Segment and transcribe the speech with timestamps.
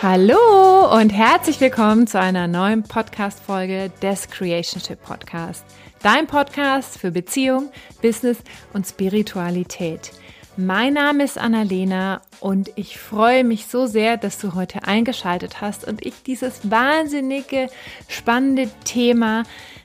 [0.00, 5.64] Hallo und herzlich willkommen zu einer neuen Podcast-Folge des Creationship Podcast.
[6.04, 8.38] Dein Podcast für Beziehung, Business
[8.72, 10.12] und Spiritualität.
[10.56, 15.84] Mein Name ist Annalena und ich freue mich so sehr, dass du heute eingeschaltet hast
[15.84, 17.68] und ich dieses wahnsinnige,
[18.06, 19.42] spannende Thema,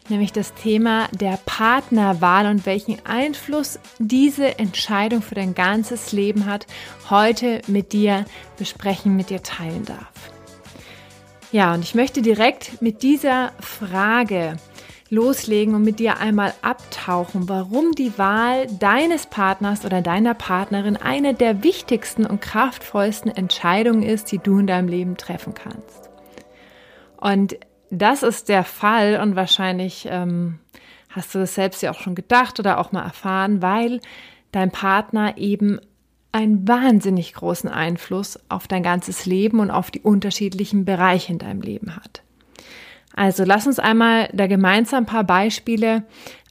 [0.09, 6.67] nämlich das Thema der Partnerwahl und welchen Einfluss diese Entscheidung für dein ganzes Leben hat,
[7.09, 8.25] heute mit dir
[8.57, 10.11] besprechen, mit dir teilen darf.
[11.51, 14.57] Ja, und ich möchte direkt mit dieser Frage
[15.13, 21.35] loslegen und mit dir einmal abtauchen, warum die Wahl deines Partners oder deiner Partnerin eine
[21.35, 26.09] der wichtigsten und kraftvollsten Entscheidungen ist, die du in deinem Leben treffen kannst.
[27.17, 27.57] Und
[27.97, 30.59] das ist der Fall und wahrscheinlich ähm,
[31.09, 34.01] hast du das selbst ja auch schon gedacht oder auch mal erfahren, weil
[34.51, 35.79] dein Partner eben
[36.31, 41.61] einen wahnsinnig großen Einfluss auf dein ganzes Leben und auf die unterschiedlichen Bereiche in deinem
[41.61, 42.23] Leben hat.
[43.15, 46.03] Also lass uns einmal da gemeinsam ein paar Beispiele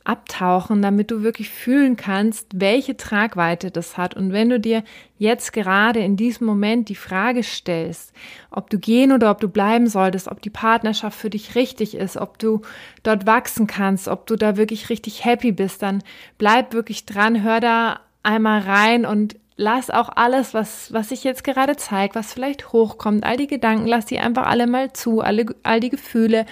[0.05, 4.15] abtauchen, damit du wirklich fühlen kannst, welche Tragweite das hat.
[4.15, 4.83] Und wenn du dir
[5.19, 8.13] jetzt gerade in diesem Moment die Frage stellst,
[8.51, 12.17] ob du gehen oder ob du bleiben solltest, ob die Partnerschaft für dich richtig ist,
[12.17, 12.63] ob du
[13.03, 16.03] dort wachsen kannst, ob du da wirklich richtig happy bist, dann
[16.39, 21.45] bleib wirklich dran, hör da einmal rein und lass auch alles, was, was sich jetzt
[21.45, 25.47] gerade zeigt, was vielleicht hochkommt, all die Gedanken, lass die einfach alle mal zu, alle,
[25.63, 26.47] all die Gefühle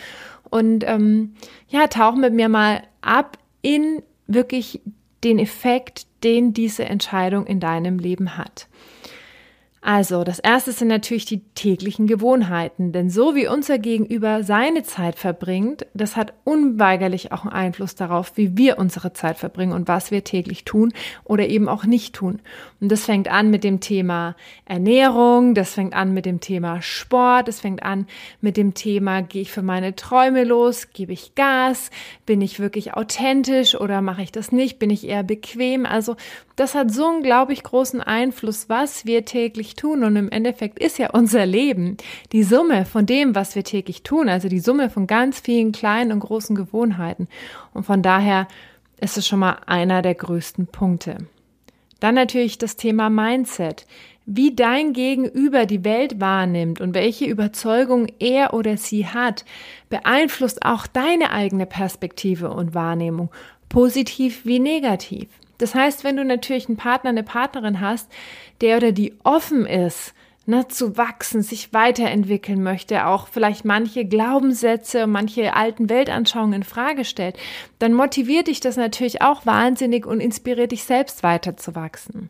[0.51, 1.35] und ähm,
[1.69, 4.80] ja, tauch mit mir mal ab in wirklich
[5.25, 8.69] den Effekt, den diese Entscheidung in deinem Leben hat.
[9.83, 15.17] Also, das erste sind natürlich die täglichen Gewohnheiten, denn so wie unser Gegenüber seine Zeit
[15.19, 20.11] verbringt, das hat unweigerlich auch einen Einfluss darauf, wie wir unsere Zeit verbringen und was
[20.11, 20.92] wir täglich tun
[21.24, 22.42] oder eben auch nicht tun.
[22.81, 27.46] Und das fängt an mit dem Thema Ernährung, das fängt an mit dem Thema Sport,
[27.48, 28.07] das fängt an
[28.41, 31.91] mit dem Thema, gehe ich für meine Träume los, gebe ich Gas,
[32.24, 35.85] bin ich wirklich authentisch oder mache ich das nicht, bin ich eher bequem.
[35.85, 36.17] Also
[36.57, 40.02] das hat so einen, glaube ich, großen Einfluss, was wir täglich tun.
[40.02, 41.98] Und im Endeffekt ist ja unser Leben
[42.33, 46.12] die Summe von dem, was wir täglich tun, also die Summe von ganz vielen kleinen
[46.12, 47.29] und großen Gewohnheiten.
[47.74, 48.48] Und von daher
[49.01, 51.18] ist es schon mal einer der größten Punkte.
[52.00, 53.86] Dann natürlich das Thema Mindset.
[54.27, 59.44] Wie dein Gegenüber die Welt wahrnimmt und welche Überzeugung er oder sie hat,
[59.88, 63.30] beeinflusst auch deine eigene Perspektive und Wahrnehmung,
[63.68, 65.28] positiv wie negativ.
[65.58, 68.11] Das heißt, wenn du natürlich einen Partner, eine Partnerin hast,
[68.61, 70.14] der oder die offen ist,
[70.50, 77.05] ne, zu wachsen, sich weiterentwickeln möchte, auch vielleicht manche Glaubenssätze, manche alten Weltanschauungen in Frage
[77.06, 77.36] stellt,
[77.78, 82.28] dann motiviert dich das natürlich auch wahnsinnig und inspiriert dich selbst weiterzuwachsen.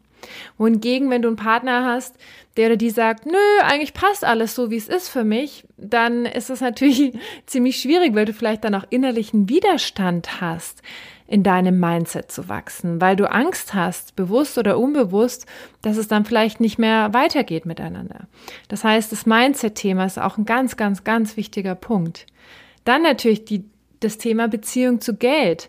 [0.59, 2.15] Wohingegen, wenn du einen Partner hast,
[2.57, 6.27] der oder die sagt, nö, eigentlich passt alles so, wie es ist für mich, dann
[6.27, 10.83] ist das natürlich ziemlich schwierig, weil du vielleicht dann auch innerlichen Widerstand hast
[11.31, 15.47] in deinem Mindset zu wachsen, weil du Angst hast, bewusst oder unbewusst,
[15.81, 18.27] dass es dann vielleicht nicht mehr weitergeht miteinander.
[18.67, 22.27] Das heißt, das Mindset-Thema ist auch ein ganz, ganz, ganz wichtiger Punkt.
[22.83, 23.65] Dann natürlich die,
[24.01, 25.69] das Thema Beziehung zu Geld.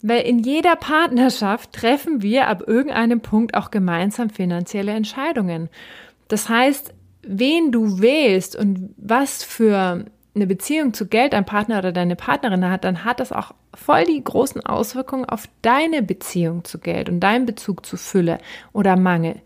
[0.00, 5.68] Weil in jeder Partnerschaft treffen wir ab irgendeinem Punkt auch gemeinsam finanzielle Entscheidungen.
[6.28, 10.06] Das heißt, wen du wählst und was für
[10.38, 14.04] eine Beziehung zu Geld ein Partner oder deine Partnerin hat, dann hat das auch voll
[14.04, 18.38] die großen Auswirkungen auf deine Beziehung zu Geld und deinen Bezug zu Fülle
[18.72, 19.36] oder Mangel.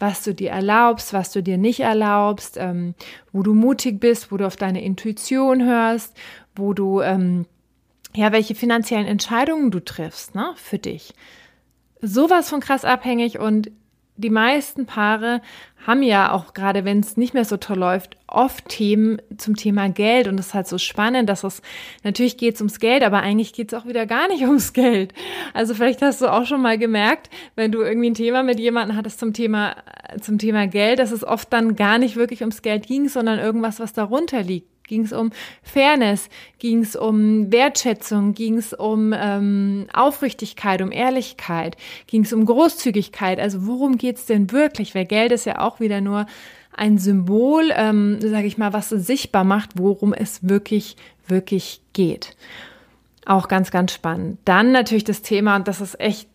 [0.00, 2.94] Was du dir erlaubst, was du dir nicht erlaubst, ähm,
[3.32, 6.16] wo du mutig bist, wo du auf deine Intuition hörst,
[6.56, 7.46] wo du, ähm,
[8.14, 11.14] ja, welche finanziellen Entscheidungen du triffst, ne, für dich.
[12.00, 13.70] Sowas von krass abhängig und
[14.16, 15.40] die meisten Paare
[15.86, 19.88] haben ja auch gerade, wenn es nicht mehr so toll läuft, oft Themen zum Thema
[19.90, 20.28] Geld.
[20.28, 21.60] Und es ist halt so spannend, dass es
[22.04, 25.12] natürlich geht ums Geld, aber eigentlich geht es auch wieder gar nicht ums Geld.
[25.52, 28.96] Also vielleicht hast du auch schon mal gemerkt, wenn du irgendwie ein Thema mit jemandem
[28.96, 29.76] hattest zum Thema,
[30.20, 33.80] zum Thema Geld, dass es oft dann gar nicht wirklich ums Geld ging, sondern irgendwas,
[33.80, 35.30] was darunter liegt ging es um
[35.62, 36.28] Fairness,
[36.58, 41.76] ging es um Wertschätzung, ging es um ähm, Aufrichtigkeit, um Ehrlichkeit,
[42.06, 43.40] ging es um Großzügigkeit.
[43.40, 44.94] Also worum geht's denn wirklich?
[44.94, 46.26] Weil Geld ist ja auch wieder nur
[46.76, 50.96] ein Symbol, ähm, sage ich mal, was sichtbar macht, worum es wirklich,
[51.26, 52.36] wirklich geht.
[53.26, 54.38] Auch ganz, ganz spannend.
[54.44, 56.28] Dann natürlich das Thema, und das ist echt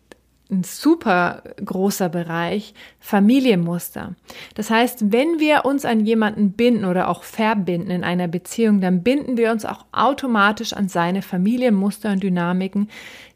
[0.50, 4.14] ein super großer Bereich Familienmuster.
[4.54, 9.02] Das heißt, wenn wir uns an jemanden binden oder auch verbinden in einer Beziehung, dann
[9.02, 12.88] binden wir uns auch automatisch an seine Familienmuster und Dynamiken,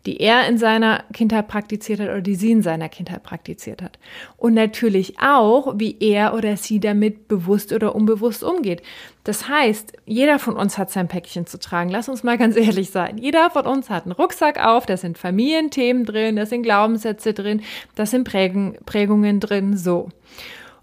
[0.07, 3.99] die er in seiner Kindheit praktiziert hat oder die sie in seiner Kindheit praktiziert hat.
[4.37, 8.83] Und natürlich auch, wie er oder sie damit bewusst oder unbewusst umgeht.
[9.25, 11.89] Das heißt, jeder von uns hat sein Päckchen zu tragen.
[11.89, 13.17] Lass uns mal ganz ehrlich sein.
[13.17, 17.63] Jeder von uns hat einen Rucksack auf, da sind Familienthemen drin, da sind Glaubenssätze drin,
[17.95, 20.11] da sind Prägungen drin, so.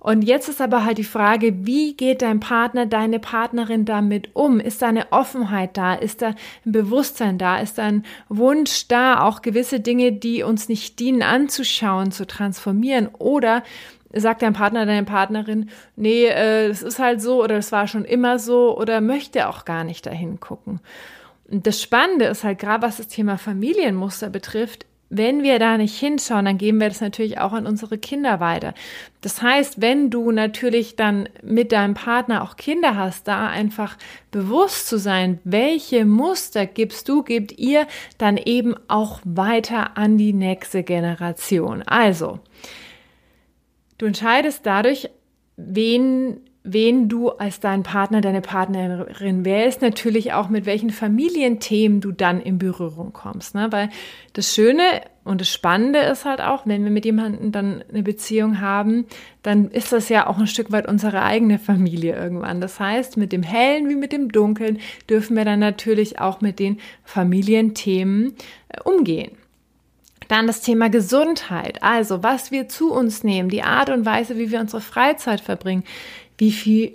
[0.03, 4.59] Und jetzt ist aber halt die Frage, wie geht dein Partner, deine Partnerin damit um?
[4.59, 5.93] Ist da eine Offenheit da?
[5.93, 6.29] Ist da
[6.65, 7.59] ein Bewusstsein da?
[7.59, 13.09] Ist da ein Wunsch da, auch gewisse Dinge, die uns nicht dienen, anzuschauen, zu transformieren?
[13.19, 13.61] Oder
[14.11, 18.03] sagt dein Partner, deine Partnerin, nee, äh, es ist halt so oder es war schon
[18.03, 20.79] immer so oder möchte auch gar nicht dahin gucken?
[21.47, 25.99] Und das Spannende ist halt gerade, was das Thema Familienmuster betrifft, wenn wir da nicht
[25.99, 28.73] hinschauen, dann geben wir das natürlich auch an unsere Kinder weiter.
[29.19, 33.97] Das heißt, wenn du natürlich dann mit deinem Partner auch Kinder hast, da einfach
[34.31, 37.87] bewusst zu sein, welche Muster gibst du, gebt ihr
[38.17, 41.83] dann eben auch weiter an die nächste Generation.
[41.83, 42.39] Also,
[43.97, 45.09] du entscheidest dadurch,
[45.57, 52.11] wen wen du als dein Partner, deine Partnerin wählst, natürlich auch mit welchen Familienthemen du
[52.11, 53.55] dann in Berührung kommst.
[53.55, 53.71] Ne?
[53.71, 53.89] Weil
[54.33, 54.83] das Schöne
[55.23, 59.05] und das Spannende ist halt auch, wenn wir mit jemandem dann eine Beziehung haben,
[59.41, 62.61] dann ist das ja auch ein Stück weit unsere eigene Familie irgendwann.
[62.61, 64.79] Das heißt, mit dem Hellen wie mit dem Dunkeln
[65.09, 68.35] dürfen wir dann natürlich auch mit den Familienthemen
[68.69, 69.31] äh, umgehen.
[70.27, 74.49] Dann das Thema Gesundheit, also was wir zu uns nehmen, die Art und Weise, wie
[74.49, 75.83] wir unsere Freizeit verbringen,
[76.41, 76.93] wie viel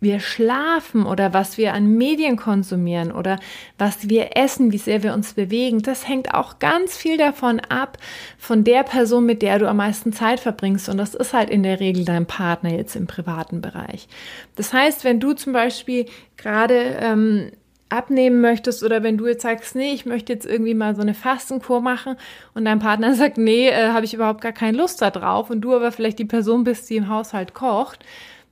[0.00, 3.38] wir schlafen oder was wir an Medien konsumieren oder
[3.76, 7.98] was wir essen, wie sehr wir uns bewegen, das hängt auch ganz viel davon ab,
[8.38, 10.88] von der Person, mit der du am meisten Zeit verbringst.
[10.88, 14.08] Und das ist halt in der Regel dein Partner jetzt im privaten Bereich.
[14.54, 16.06] Das heißt, wenn du zum Beispiel
[16.38, 17.50] gerade ähm,
[17.90, 21.14] abnehmen möchtest oder wenn du jetzt sagst, nee, ich möchte jetzt irgendwie mal so eine
[21.14, 22.16] Fastenkur machen
[22.54, 25.60] und dein Partner sagt, nee, äh, habe ich überhaupt gar keine Lust da drauf und
[25.60, 28.04] du aber vielleicht die Person bist, die im Haushalt kocht,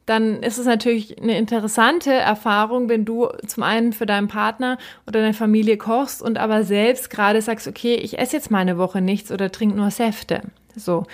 [0.07, 5.21] dann ist es natürlich eine interessante Erfahrung, wenn du zum einen für deinen Partner oder
[5.21, 9.01] deine Familie kochst und aber selbst gerade sagst, okay, ich esse jetzt mal eine Woche
[9.01, 10.43] nichts oder trinke nur Säfte.
[10.77, 11.05] So.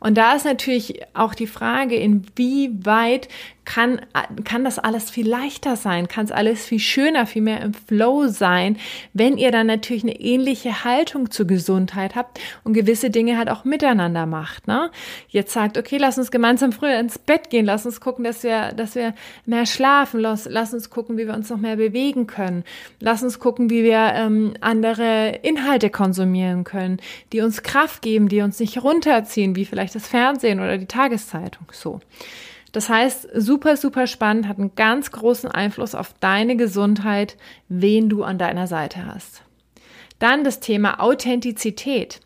[0.00, 3.28] Und da ist natürlich auch die Frage, inwieweit
[3.68, 4.00] kann,
[4.44, 8.26] kann das alles viel leichter sein, kann es alles viel schöner, viel mehr im Flow
[8.26, 8.78] sein,
[9.12, 13.64] wenn ihr dann natürlich eine ähnliche Haltung zur Gesundheit habt und gewisse Dinge halt auch
[13.64, 14.68] miteinander macht.
[14.68, 14.90] Ne?
[15.28, 18.72] Jetzt sagt, okay, lass uns gemeinsam früher ins Bett gehen, lass uns gucken, dass wir,
[18.72, 19.12] dass wir
[19.44, 22.64] mehr schlafen, lass, lass uns gucken, wie wir uns noch mehr bewegen können,
[23.00, 27.00] lass uns gucken, wie wir ähm, andere Inhalte konsumieren können,
[27.34, 31.66] die uns Kraft geben, die uns nicht runterziehen, wie vielleicht das Fernsehen oder die Tageszeitung.
[31.70, 32.00] So.
[32.78, 37.36] Das heißt, super, super spannend, hat einen ganz großen Einfluss auf deine Gesundheit,
[37.68, 39.42] wen du an deiner Seite hast.
[40.20, 42.20] Dann das Thema Authentizität.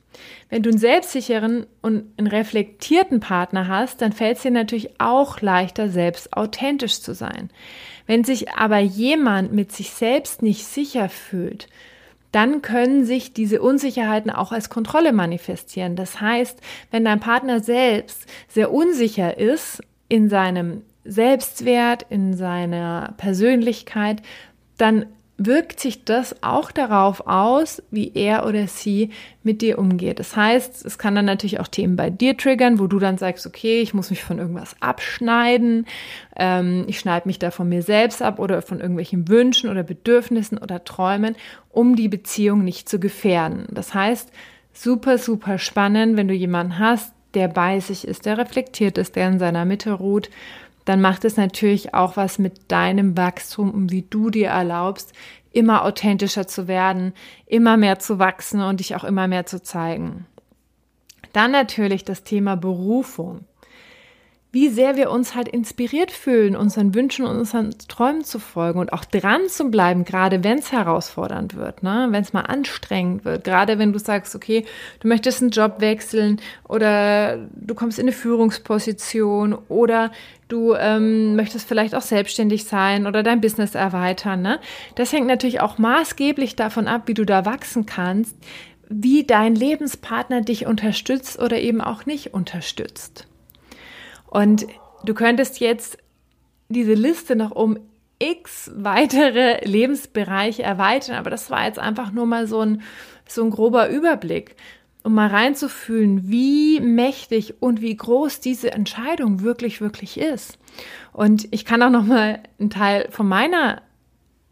[0.51, 5.41] Wenn du einen selbstsicheren und einen reflektierten Partner hast, dann fällt es dir natürlich auch
[5.41, 7.49] leichter, selbst authentisch zu sein.
[8.07, 11.67] Wenn sich aber jemand mit sich selbst nicht sicher fühlt,
[12.31, 15.97] dann können sich diese Unsicherheiten auch als Kontrolle manifestieren.
[15.97, 16.61] Das heißt,
[16.91, 24.21] wenn dein Partner selbst sehr unsicher ist in seinem Selbstwert, in seiner Persönlichkeit,
[24.77, 25.07] dann
[25.39, 29.09] wirkt sich das auch darauf aus, wie er oder sie
[29.43, 30.19] mit dir umgeht.
[30.19, 33.47] Das heißt, es kann dann natürlich auch Themen bei dir triggern, wo du dann sagst,
[33.47, 35.87] okay, ich muss mich von irgendwas abschneiden,
[36.37, 40.59] ähm, ich schneide mich da von mir selbst ab oder von irgendwelchen Wünschen oder Bedürfnissen
[40.59, 41.37] oder Träumen,
[41.71, 43.65] um die Beziehung nicht zu gefährden.
[43.71, 44.31] Das heißt,
[44.75, 49.29] super, super spannend, wenn du jemanden hast, der bei sich ist, der reflektiert ist, der
[49.29, 50.31] in seiner Mitte ruht,
[50.85, 55.13] dann macht es natürlich auch was mit deinem Wachstum wie du dir erlaubst,
[55.53, 57.13] immer authentischer zu werden,
[57.47, 60.27] immer mehr zu wachsen und dich auch immer mehr zu zeigen.
[61.33, 63.45] Dann natürlich das Thema Berufung
[64.53, 68.93] wie sehr wir uns halt inspiriert fühlen, unseren Wünschen und unseren Träumen zu folgen und
[68.93, 72.09] auch dran zu bleiben, gerade wenn es herausfordernd wird, ne?
[72.11, 74.67] wenn es mal anstrengend wird, gerade wenn du sagst, okay,
[75.01, 80.13] du möchtest einen Job wechseln oder du kommst in eine Führungsposition oder
[80.49, 84.43] du ähm, möchtest vielleicht auch selbstständig sein oder dein Business erweitern.
[84.43, 84.61] Ne?
[84.97, 88.37] Das hängt natürlich auch maßgeblich davon ab, wie du da wachsen kannst,
[88.91, 93.27] wie dein Lebenspartner dich unterstützt oder eben auch nicht unterstützt.
[94.33, 94.67] Und
[95.05, 95.99] du könntest jetzt
[96.71, 97.79] diese Liste noch um
[98.19, 102.81] x weitere Lebensbereiche erweitern, aber das war jetzt einfach nur mal so ein,
[103.29, 104.57] so ein grober Überblick.
[105.05, 110.59] um mal reinzufühlen, wie mächtig und wie groß diese Entscheidung wirklich, wirklich ist.
[111.13, 113.83] Und ich kann auch noch mal einen Teil von meiner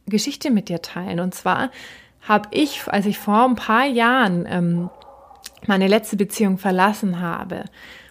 [0.07, 1.21] Geschichte mit dir teilen.
[1.21, 1.71] Und zwar
[2.21, 4.91] habe ich, als ich vor ein paar Jahren ähm,
[5.67, 7.65] meine letzte Beziehung verlassen habe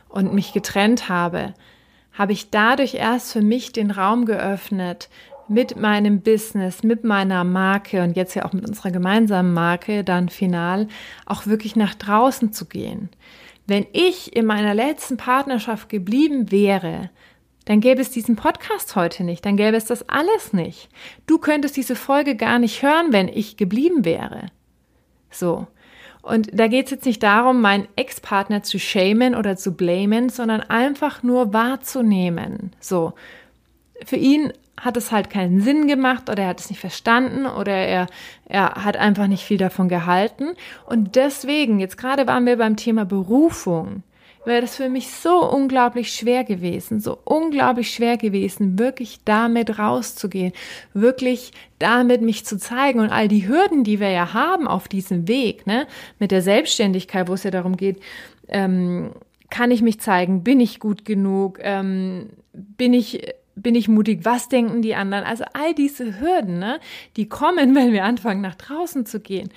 [0.10, 1.54] und mich getrennt habe,
[2.12, 5.10] habe ich dadurch erst für mich den Raum geöffnet,
[5.50, 10.30] mit meinem Business, mit meiner Marke und jetzt ja auch mit unserer gemeinsamen Marke dann
[10.30, 10.88] final
[11.26, 13.10] auch wirklich nach draußen zu gehen.
[13.66, 17.10] Wenn ich in meiner letzten Partnerschaft geblieben wäre,
[17.66, 20.90] dann gäbe es diesen Podcast heute nicht, dann gäbe es das alles nicht.
[21.26, 24.48] Du könntest diese Folge gar nicht hören, wenn ich geblieben wäre.
[25.32, 25.68] So.
[26.22, 30.62] Und da geht es jetzt nicht darum, meinen Ex-Partner zu shamen oder zu blamen, sondern
[30.62, 32.72] einfach nur wahrzunehmen.
[32.80, 33.14] So.
[34.06, 37.74] Für ihn hat es halt keinen Sinn gemacht oder er hat es nicht verstanden oder
[37.74, 38.08] er,
[38.46, 40.54] er hat einfach nicht viel davon gehalten.
[40.86, 44.04] Und deswegen, jetzt gerade waren wir beim Thema Berufung,
[44.46, 50.54] wäre das für mich so unglaublich schwer gewesen, so unglaublich schwer gewesen, wirklich damit rauszugehen,
[50.94, 55.28] wirklich damit mich zu zeigen und all die Hürden, die wir ja haben auf diesem
[55.28, 55.88] Weg, ne,
[56.20, 58.00] mit der Selbstständigkeit, wo es ja darum geht,
[58.48, 59.12] ähm,
[59.50, 63.22] kann ich mich zeigen, bin ich gut genug, ähm, bin ich
[63.62, 64.22] bin ich mutig?
[64.24, 65.26] Was denken die anderen?
[65.26, 66.80] Also all diese Hürden, ne,
[67.18, 69.50] die kommen, wenn wir anfangen, nach draußen zu gehen.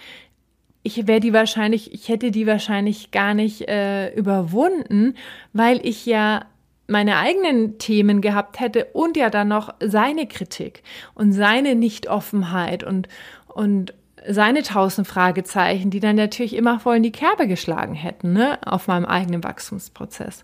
[0.83, 5.15] Ich wäre die wahrscheinlich, ich hätte die wahrscheinlich gar nicht äh, überwunden,
[5.53, 6.45] weil ich ja
[6.89, 10.83] meine eigenen Themen gehabt hätte und ja dann noch seine Kritik
[11.15, 13.09] und seine Nichtoffenheit und,
[13.47, 13.95] und
[14.29, 18.89] seine tausend Fragezeichen, die dann natürlich immer voll in die Kerbe geschlagen hätten, ne, auf
[18.89, 20.43] meinem eigenen Wachstumsprozess.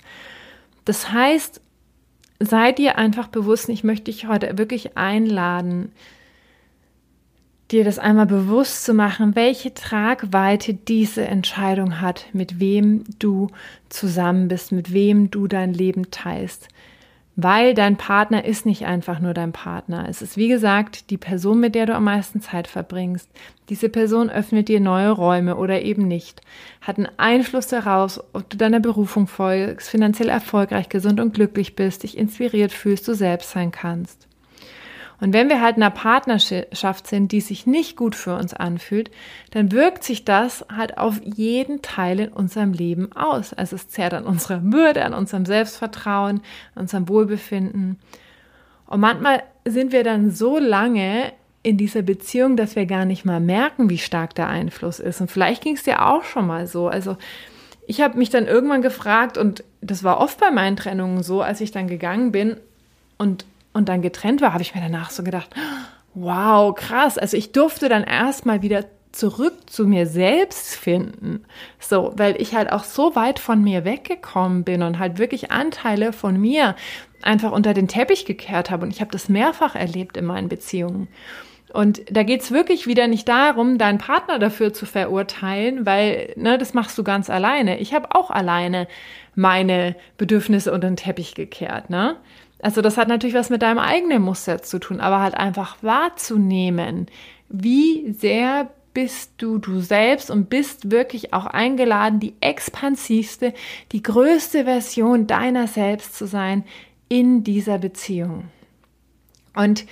[0.84, 1.60] Das heißt,
[2.40, 5.92] sei dir einfach bewusst, ich möchte dich heute wirklich einladen,
[7.70, 13.48] dir das einmal bewusst zu machen, welche Tragweite diese Entscheidung hat, mit wem du
[13.88, 16.68] zusammen bist, mit wem du dein Leben teilst
[17.40, 20.06] weil dein Partner ist nicht einfach nur dein Partner.
[20.08, 23.30] Es ist, wie gesagt, die Person, mit der du am meisten Zeit verbringst.
[23.68, 26.40] Diese Person öffnet dir neue Räume oder eben nicht,
[26.80, 32.02] hat einen Einfluss darauf, ob du deiner Berufung folgst, finanziell erfolgreich, gesund und glücklich bist,
[32.02, 34.27] dich inspiriert fühlst, du selbst sein kannst.
[35.20, 39.10] Und wenn wir halt in einer Partnerschaft sind, die sich nicht gut für uns anfühlt,
[39.50, 43.52] dann wirkt sich das halt auf jeden Teil in unserem Leben aus.
[43.52, 46.40] Also es zehrt an unserer Würde, an unserem Selbstvertrauen,
[46.74, 47.98] an unserem Wohlbefinden.
[48.86, 51.32] Und manchmal sind wir dann so lange
[51.64, 55.20] in dieser Beziehung, dass wir gar nicht mal merken, wie stark der Einfluss ist.
[55.20, 56.88] Und vielleicht ging es dir auch schon mal so.
[56.88, 57.16] Also
[57.86, 61.60] ich habe mich dann irgendwann gefragt, und das war oft bei meinen Trennungen so, als
[61.60, 62.56] ich dann gegangen bin
[63.18, 65.50] und und dann getrennt war, habe ich mir danach so gedacht,
[66.14, 67.18] wow, krass.
[67.18, 71.44] Also ich durfte dann erstmal wieder zurück zu mir selbst finden.
[71.78, 76.12] So, weil ich halt auch so weit von mir weggekommen bin und halt wirklich Anteile
[76.12, 76.76] von mir
[77.22, 78.84] einfach unter den Teppich gekehrt habe.
[78.84, 81.08] Und ich habe das mehrfach erlebt in meinen Beziehungen.
[81.72, 86.72] Und da geht's wirklich wieder nicht darum, deinen Partner dafür zu verurteilen, weil ne, das
[86.72, 87.78] machst du ganz alleine.
[87.78, 88.88] Ich habe auch alleine
[89.34, 91.90] meine Bedürfnisse unter den Teppich gekehrt.
[91.90, 92.16] Ne?
[92.60, 97.06] Also das hat natürlich was mit deinem eigenen Muster zu tun, aber halt einfach wahrzunehmen,
[97.48, 103.54] wie sehr bist du du selbst und bist wirklich auch eingeladen, die expansivste,
[103.92, 106.64] die größte Version deiner selbst zu sein
[107.08, 108.44] in dieser Beziehung.
[109.54, 109.86] Und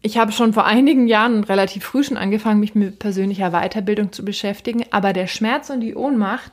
[0.00, 4.24] ich habe schon vor einigen Jahren relativ früh schon angefangen, mich mit persönlicher Weiterbildung zu
[4.24, 6.50] beschäftigen, aber der Schmerz und die Ohnmacht,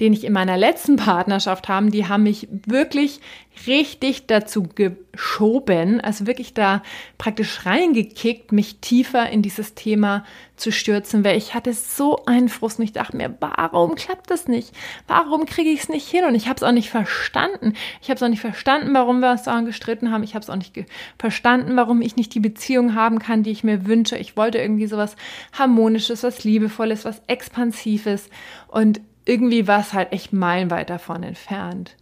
[0.00, 3.20] den ich in meiner letzten Partnerschaft haben, die haben mich wirklich
[3.66, 6.82] richtig dazu geschoben, also wirklich da
[7.16, 10.24] praktisch reingekickt, mich tiefer in dieses Thema
[10.56, 14.48] zu stürzen, weil ich hatte so einen Frust und ich dachte mir, warum klappt das
[14.48, 14.72] nicht?
[15.06, 16.24] Warum kriege ich es nicht hin?
[16.24, 17.74] Und ich habe es auch nicht verstanden.
[18.02, 20.22] Ich habe es auch nicht verstanden, warum wir uns daran gestritten haben.
[20.22, 20.74] Ich habe es auch nicht
[21.18, 24.18] verstanden, warum ich nicht die Beziehung haben kann, die ich mir wünsche.
[24.18, 25.16] Ich wollte irgendwie sowas
[25.52, 28.28] Harmonisches, was Liebevolles, was Expansives
[28.68, 31.96] und irgendwie war es halt echt meilenweit davon entfernt.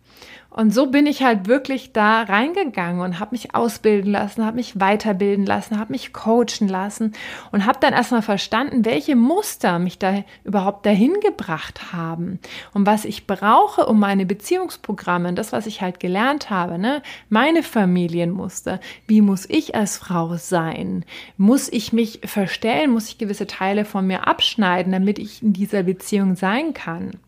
[0.57, 4.79] Und so bin ich halt wirklich da reingegangen und habe mich ausbilden lassen, habe mich
[4.79, 7.13] weiterbilden lassen, habe mich coachen lassen
[7.51, 12.39] und habe dann erstmal verstanden, welche Muster mich da überhaupt dahin gebracht haben
[12.73, 17.65] und was ich brauche, um meine Beziehungsprogramme, das, was ich halt gelernt habe, ne, meine
[17.65, 21.05] Familienmuster, wie muss ich als Frau sein?
[21.37, 22.93] Muss ich mich verstellen?
[22.93, 27.19] Muss ich gewisse Teile von mir abschneiden, damit ich in dieser Beziehung sein kann?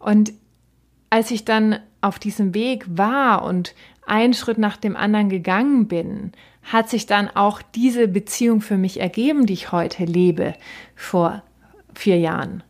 [0.00, 0.32] Und
[1.10, 3.74] als ich dann auf diesem Weg war und
[4.06, 6.32] einen Schritt nach dem anderen gegangen bin,
[6.62, 10.54] hat sich dann auch diese Beziehung für mich ergeben, die ich heute lebe,
[10.94, 11.42] vor
[11.94, 12.62] vier Jahren.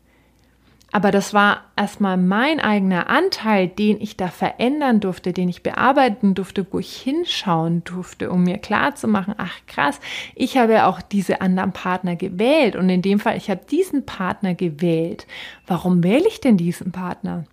[0.94, 6.36] aber das war erstmal mein eigener Anteil, den ich da verändern durfte, den ich bearbeiten
[6.36, 9.98] durfte, wo ich hinschauen durfte, um mir klar zu machen, ach krass,
[10.36, 14.54] ich habe auch diese anderen Partner gewählt und in dem Fall, ich habe diesen Partner
[14.54, 15.26] gewählt.
[15.66, 17.44] Warum wähle ich denn diesen Partner?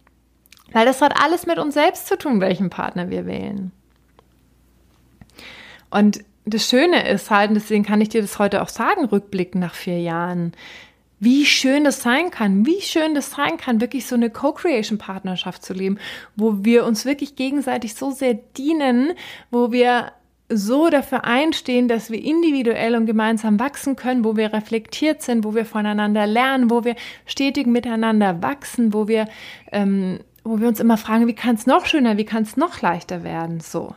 [0.71, 3.71] Weil das hat alles mit uns selbst zu tun, welchen Partner wir wählen.
[5.89, 9.61] Und das Schöne ist halt, und deswegen kann ich dir das heute auch sagen, rückblickend
[9.61, 10.53] nach vier Jahren,
[11.19, 15.73] wie schön das sein kann, wie schön das sein kann, wirklich so eine Co-Creation-Partnerschaft zu
[15.73, 15.99] leben,
[16.35, 19.13] wo wir uns wirklich gegenseitig so sehr dienen,
[19.51, 20.13] wo wir
[20.49, 25.53] so dafür einstehen, dass wir individuell und gemeinsam wachsen können, wo wir reflektiert sind, wo
[25.53, 29.27] wir voneinander lernen, wo wir stetig miteinander wachsen, wo wir,
[29.71, 32.81] ähm, wo wir uns immer fragen, wie kann es noch schöner, wie kann es noch
[32.81, 33.95] leichter werden, so.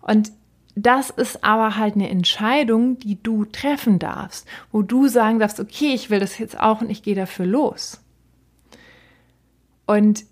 [0.00, 0.32] Und
[0.74, 5.94] das ist aber halt eine Entscheidung, die du treffen darfst, wo du sagen darfst, okay,
[5.94, 8.00] ich will das jetzt auch und ich gehe dafür los.
[9.86, 10.24] Und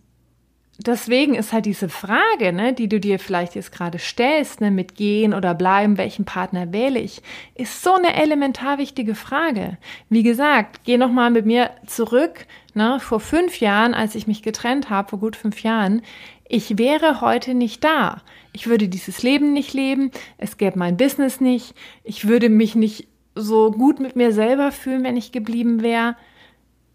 [0.79, 4.97] deswegen ist halt diese Frage, ne, die du dir vielleicht jetzt gerade stellst, ne, mit
[4.97, 7.23] gehen oder bleiben, welchen Partner wähle ich,
[7.55, 9.79] ist so eine elementar wichtige Frage.
[10.09, 14.43] Wie gesagt, geh noch mal mit mir zurück, ne, vor fünf Jahren, als ich mich
[14.43, 16.03] getrennt habe, vor gut fünf Jahren,
[16.49, 18.23] ich wäre heute nicht da.
[18.53, 23.09] Ich würde dieses Leben nicht leben, es gäbe mein Business nicht, ich würde mich nicht
[23.35, 26.17] so gut mit mir selber fühlen, wenn ich geblieben wäre.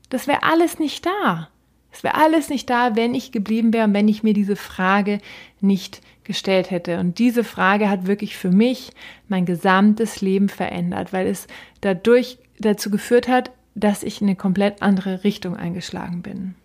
[0.10, 1.50] Das wäre alles nicht da.
[1.92, 5.20] Es wäre alles nicht da, wenn ich geblieben wäre und wenn ich mir diese Frage
[5.60, 7.00] nicht gestellt hätte.
[7.00, 8.92] Und diese Frage hat wirklich für mich
[9.28, 11.48] mein gesamtes Leben verändert, weil es
[11.82, 16.56] dadurch dazu geführt hat, dass ich in eine komplett andere Richtung eingeschlagen bin.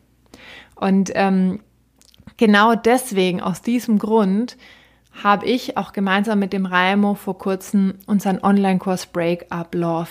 [0.74, 1.60] Und ähm,
[2.36, 4.56] genau deswegen, aus diesem Grund,
[5.22, 10.10] habe ich auch gemeinsam mit dem Raimo vor kurzem unseren Online-Kurs Break-up Love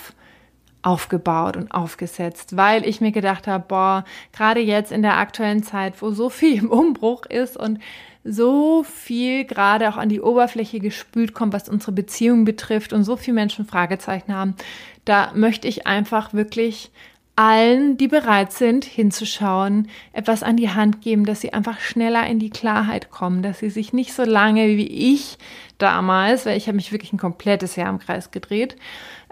[0.84, 6.00] aufgebaut und aufgesetzt, weil ich mir gedacht habe, boah, gerade jetzt in der aktuellen Zeit,
[6.02, 7.78] wo so viel im Umbruch ist und
[8.22, 13.16] so viel gerade auch an die Oberfläche gespült kommt, was unsere Beziehung betrifft und so
[13.16, 14.54] viele Menschen Fragezeichen haben,
[15.04, 16.90] da möchte ich einfach wirklich
[17.36, 22.38] allen, die bereit sind, hinzuschauen, etwas an die Hand geben, dass sie einfach schneller in
[22.38, 25.38] die Klarheit kommen, dass sie sich nicht so lange wie ich
[25.78, 28.76] damals, weil ich habe mich wirklich ein komplettes Jahr im Kreis gedreht,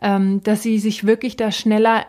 [0.03, 2.07] ähm, dass sie sich wirklich da schneller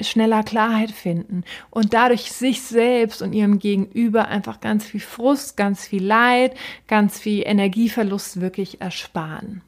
[0.00, 5.86] schneller Klarheit finden und dadurch sich selbst und ihrem Gegenüber einfach ganz viel Frust, ganz
[5.86, 6.56] viel Leid,
[6.88, 9.62] ganz viel Energieverlust wirklich ersparen.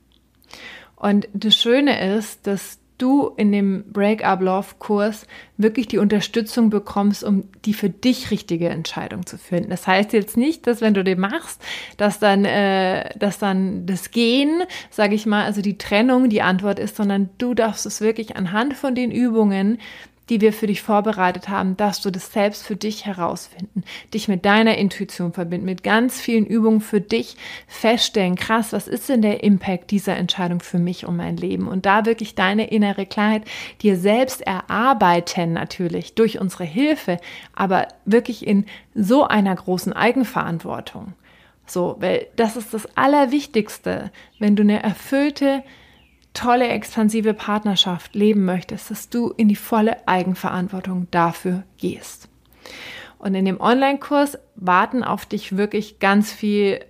[0.96, 7.24] Und das Schöne ist, dass du in dem Break-up Love Kurs wirklich die Unterstützung bekommst,
[7.24, 9.70] um die für dich richtige Entscheidung zu finden.
[9.70, 11.62] Das heißt jetzt nicht, dass wenn du den machst,
[11.96, 16.78] dass dann, äh, dass dann das Gehen, sage ich mal, also die Trennung die Antwort
[16.78, 19.78] ist, sondern du darfst es wirklich anhand von den Übungen
[20.28, 24.44] die wir für dich vorbereitet haben, darfst du das selbst für dich herausfinden, dich mit
[24.44, 27.36] deiner Intuition verbinden, mit ganz vielen Übungen für dich
[27.68, 31.68] feststellen, krass, was ist denn der Impact dieser Entscheidung für mich und mein Leben?
[31.68, 33.44] Und da wirklich deine innere Klarheit
[33.82, 37.18] dir selbst erarbeiten, natürlich durch unsere Hilfe,
[37.54, 41.14] aber wirklich in so einer großen Eigenverantwortung.
[41.66, 45.64] So, weil das ist das Allerwichtigste, wenn du eine erfüllte
[46.36, 52.28] tolle, expansive Partnerschaft leben möchtest, dass du in die volle Eigenverantwortung dafür gehst.
[53.18, 56.80] Und in dem Online-Kurs warten auf dich wirklich ganz viel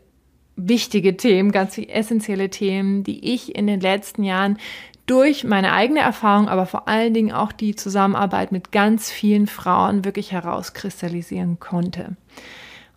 [0.56, 4.58] wichtige Themen, ganz viel essentielle Themen, die ich in den letzten Jahren
[5.06, 10.04] durch meine eigene Erfahrung, aber vor allen Dingen auch die Zusammenarbeit mit ganz vielen Frauen
[10.04, 12.16] wirklich herauskristallisieren konnte.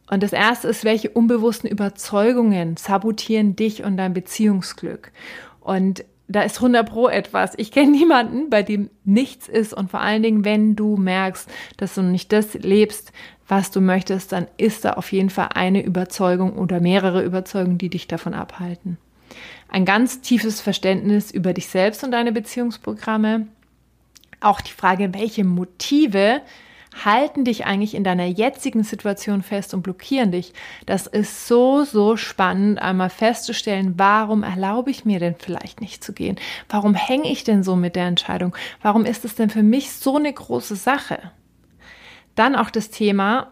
[0.10, 5.12] Und das erste ist, welche unbewussten Überzeugungen sabotieren dich und dein Beziehungsglück?
[5.62, 7.54] Und da ist 100 Pro etwas.
[7.58, 9.74] Ich kenne niemanden, bei dem nichts ist.
[9.74, 13.12] Und vor allen Dingen, wenn du merkst, dass du nicht das lebst,
[13.48, 17.90] was du möchtest, dann ist da auf jeden Fall eine Überzeugung oder mehrere Überzeugungen, die
[17.90, 18.98] dich davon abhalten.
[19.68, 23.48] Ein ganz tiefes Verständnis über dich selbst und deine Beziehungsprogramme.
[24.40, 26.42] Auch die Frage, welche Motive
[27.06, 30.54] halten dich eigentlich in deiner jetzigen Situation fest und blockieren dich.
[30.86, 36.14] Das ist so, so spannend, einmal festzustellen, warum erlaube ich mir denn vielleicht nicht zu
[36.14, 36.38] gehen?
[36.68, 38.56] Warum hänge ich denn so mit der Entscheidung?
[38.82, 41.32] Warum ist es denn für mich so eine große Sache?
[42.36, 43.52] Dann auch das Thema,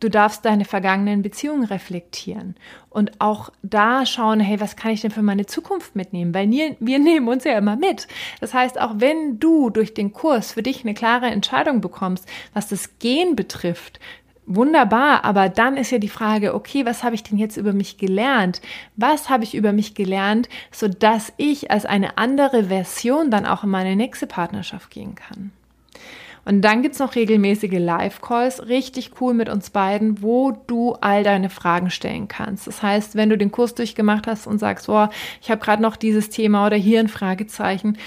[0.00, 2.56] Du darfst deine vergangenen Beziehungen reflektieren
[2.88, 6.32] und auch da schauen, hey, was kann ich denn für meine Zukunft mitnehmen?
[6.34, 8.08] Weil wir, nehmen uns ja immer mit.
[8.40, 12.68] Das heißt, auch wenn du durch den Kurs für dich eine klare Entscheidung bekommst, was
[12.68, 14.00] das Gehen betrifft,
[14.46, 17.98] wunderbar, aber dann ist ja die Frage, okay, was habe ich denn jetzt über mich
[17.98, 18.62] gelernt?
[18.96, 23.64] Was habe ich über mich gelernt, so dass ich als eine andere Version dann auch
[23.64, 25.52] in meine nächste Partnerschaft gehen kann?
[26.50, 31.22] Und dann gibt es noch regelmäßige Live-Calls, richtig cool mit uns beiden, wo du all
[31.22, 32.66] deine Fragen stellen kannst.
[32.66, 35.10] Das heißt, wenn du den Kurs durchgemacht hast und sagst, boah,
[35.40, 37.98] ich habe gerade noch dieses Thema oder hier ein Fragezeichen,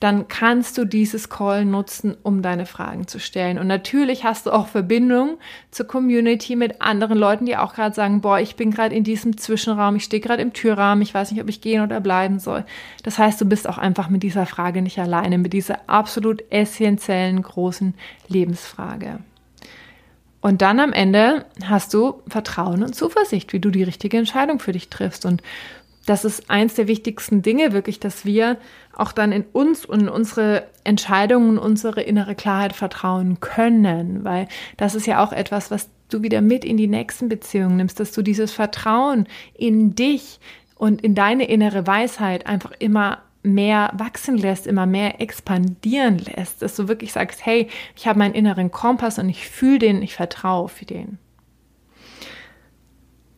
[0.00, 3.58] dann kannst du dieses Call nutzen, um deine Fragen zu stellen.
[3.58, 5.38] Und natürlich hast du auch Verbindung
[5.70, 9.38] zur Community mit anderen Leuten, die auch gerade sagen, boah, ich bin gerade in diesem
[9.38, 12.64] Zwischenraum, ich stehe gerade im Türrahmen, ich weiß nicht, ob ich gehen oder bleiben soll.
[13.02, 17.40] Das heißt, du bist auch einfach mit dieser Frage nicht alleine, mit dieser absolut essentiellen
[17.42, 17.94] großen
[18.28, 19.20] Lebensfrage.
[20.44, 24.72] Und dann am Ende hast du Vertrauen und Zuversicht, wie du die richtige Entscheidung für
[24.72, 25.24] dich triffst.
[25.24, 25.42] Und
[26.06, 28.58] das ist eins der wichtigsten Dinge wirklich, dass wir
[28.92, 34.94] auch dann in uns und in unsere Entscheidungen, unsere innere Klarheit vertrauen können, weil das
[34.94, 38.22] ist ja auch etwas, was du wieder mit in die nächsten Beziehungen nimmst, dass du
[38.22, 40.40] dieses Vertrauen in dich
[40.76, 46.76] und in deine innere Weisheit einfach immer mehr wachsen lässt, immer mehr expandieren lässt, dass
[46.76, 50.68] du wirklich sagst, hey, ich habe meinen inneren Kompass und ich fühle den, ich vertraue
[50.68, 51.18] für den.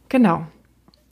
[0.09, 0.47] Genau.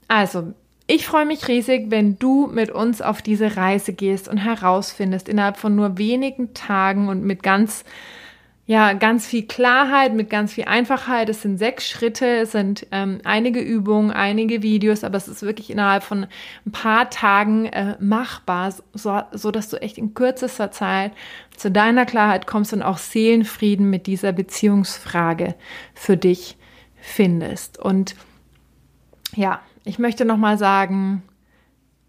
[0.07, 0.53] Also,
[0.87, 5.57] ich freue mich riesig, wenn du mit uns auf diese Reise gehst und herausfindest innerhalb
[5.57, 7.83] von nur wenigen Tagen und mit ganz,
[8.67, 11.27] ja, ganz viel Klarheit, mit ganz viel Einfachheit.
[11.29, 15.71] Es sind sechs Schritte, es sind ähm, einige Übungen, einige Videos, aber es ist wirklich
[15.71, 16.27] innerhalb von
[16.67, 21.13] ein paar Tagen äh, machbar, so, so dass du echt in kürzester Zeit
[21.57, 25.55] zu deiner Klarheit kommst und auch Seelenfrieden mit dieser Beziehungsfrage
[25.95, 26.57] für dich
[27.01, 27.79] findest.
[27.79, 28.15] Und
[29.35, 31.23] ja, ich möchte nochmal sagen,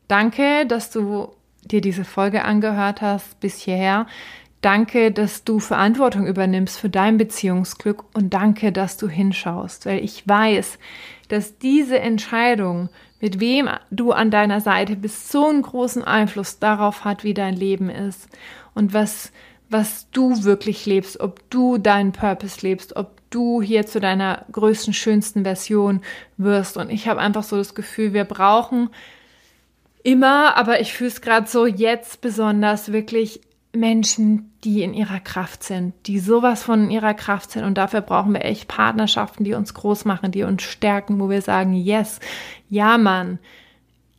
[0.09, 1.29] danke, dass du
[1.63, 4.07] dir diese Folge angehört hast bis hierher.
[4.63, 10.27] Danke, dass du Verantwortung übernimmst für dein Beziehungsglück und danke, dass du hinschaust, weil ich
[10.27, 10.79] weiß,
[11.29, 12.89] dass diese Entscheidung,
[13.21, 17.55] mit wem du an deiner Seite bist, so einen großen Einfluss darauf hat, wie dein
[17.55, 18.29] Leben ist
[18.75, 19.33] und was,
[19.69, 24.95] was du wirklich lebst, ob du deinen Purpose lebst, ob du hier zu deiner größten,
[24.95, 26.01] schönsten Version
[26.37, 26.77] wirst.
[26.77, 28.91] Und ich habe einfach so das Gefühl, wir brauchen
[30.03, 33.41] immer, aber ich fühle es gerade so jetzt besonders wirklich
[33.73, 37.65] Menschen, die in ihrer Kraft sind, die sowas von in ihrer Kraft sind.
[37.65, 41.43] Und dafür brauchen wir echt Partnerschaften, die uns groß machen, die uns stärken, wo wir
[41.43, 42.21] sagen, yes,
[42.71, 43.39] ja, Mann,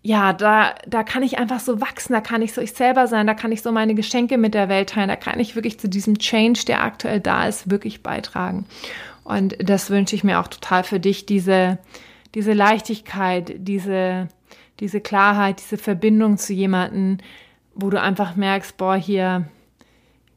[0.07, 3.27] ja, da, da kann ich einfach so wachsen, da kann ich so ich selber sein,
[3.27, 5.89] da kann ich so meine Geschenke mit der Welt teilen, da kann ich wirklich zu
[5.89, 8.65] diesem Change, der aktuell da ist, wirklich beitragen.
[9.25, 11.77] Und das wünsche ich mir auch total für dich, diese,
[12.35, 14.29] diese Leichtigkeit, diese,
[14.79, 17.17] diese Klarheit, diese Verbindung zu jemandem,
[17.75, 19.49] wo du einfach merkst, boah, hier,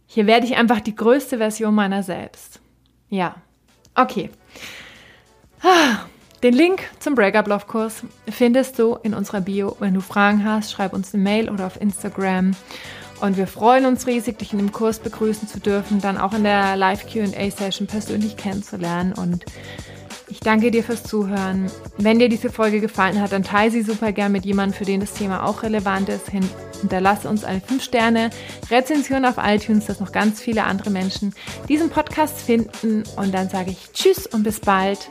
[0.08, 2.60] hier werde ich einfach die größte Version meiner selbst.
[3.08, 3.36] Ja,
[3.94, 4.30] okay.
[5.62, 6.06] Ah.
[6.42, 9.76] Den Link zum Breakup Love Kurs findest du in unserer Bio.
[9.78, 12.52] Wenn du Fragen hast, schreib uns eine Mail oder auf Instagram.
[13.20, 16.42] Und wir freuen uns riesig, dich in dem Kurs begrüßen zu dürfen, dann auch in
[16.42, 19.12] der Live QA Session persönlich kennenzulernen.
[19.12, 19.44] Und
[20.28, 21.70] ich danke dir fürs Zuhören.
[21.98, 25.00] Wenn dir diese Folge gefallen hat, dann teile sie super gern mit jemandem, für den
[25.00, 26.30] das Thema auch relevant ist.
[26.80, 31.34] Hinterlasse uns eine 5-Sterne-Rezension auf iTunes, dass noch ganz viele andere Menschen
[31.68, 33.02] diesen Podcast finden.
[33.16, 35.10] Und dann sage ich Tschüss und bis bald.